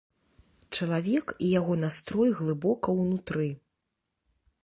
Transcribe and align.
Чалавек 0.77 1.33
і 1.47 1.49
яго 1.59 1.73
настрой 1.83 2.33
глыбока 2.41 2.87
ўнутры. 3.01 3.49